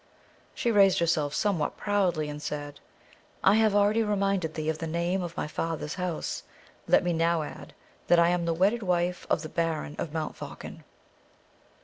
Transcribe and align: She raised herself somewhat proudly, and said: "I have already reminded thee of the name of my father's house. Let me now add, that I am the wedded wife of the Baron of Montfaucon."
She 0.55 0.71
raised 0.71 0.97
herself 0.97 1.31
somewhat 1.35 1.77
proudly, 1.77 2.27
and 2.27 2.41
said: 2.41 2.79
"I 3.43 3.53
have 3.57 3.75
already 3.75 4.01
reminded 4.01 4.55
thee 4.55 4.67
of 4.67 4.79
the 4.79 4.87
name 4.87 5.21
of 5.21 5.37
my 5.37 5.45
father's 5.45 5.93
house. 5.93 6.41
Let 6.87 7.03
me 7.03 7.13
now 7.13 7.43
add, 7.43 7.75
that 8.07 8.17
I 8.17 8.29
am 8.29 8.45
the 8.45 8.53
wedded 8.55 8.81
wife 8.81 9.27
of 9.29 9.43
the 9.43 9.49
Baron 9.49 9.95
of 9.99 10.11
Montfaucon." 10.11 10.83